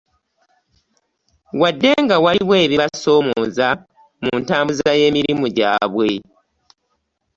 Wadde 1.61 1.91
nga 2.03 2.15
waliwo 2.23 2.53
ebibasoomooza 2.65 3.67
mu 4.23 4.33
nyambuza 4.45 4.89
y'emirimu 4.99 5.45
gyabwe 5.57 6.09